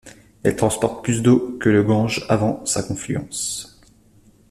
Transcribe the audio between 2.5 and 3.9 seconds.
sa confluence.